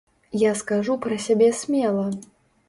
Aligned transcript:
Я 0.43 0.51
скажу 0.61 0.95
пра 1.03 1.19
сябе 1.27 1.51
смела! 1.61 2.09